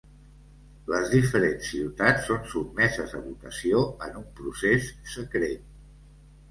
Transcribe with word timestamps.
Les 0.93 1.11
diferents 1.11 1.67
ciutats 1.73 2.25
són 2.31 2.41
sotmeses 2.55 3.15
a 3.21 3.23
votació 3.29 3.85
en 4.09 4.21
un 4.25 4.29
procés 4.43 4.93
secret. 5.19 5.71